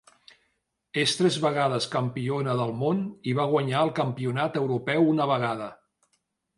[1.01, 5.75] És tres vegades campiona del món i va guanyar el campionat europeu una vegada.